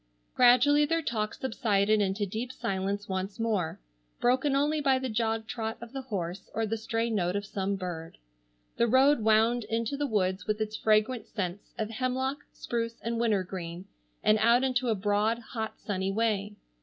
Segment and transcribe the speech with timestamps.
[0.33, 3.79] Gradually their talk subsided into deep silence once more,
[4.19, 7.75] broken only by the jog trot of the horse or the stray note of some
[7.75, 8.17] bird.
[8.77, 13.85] The road wound into the woods with its fragrant scents of hemlock, spruce and wintergreen,
[14.23, 16.55] and out into a broad, hot, sunny way.